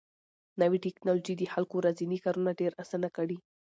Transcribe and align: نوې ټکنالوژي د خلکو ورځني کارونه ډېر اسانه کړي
نوې 0.61 0.77
ټکنالوژي 0.85 1.33
د 1.37 1.43
خلکو 1.53 1.73
ورځني 1.77 2.17
کارونه 2.25 2.51
ډېر 2.59 2.71
اسانه 2.83 3.09
کړي 3.17 3.37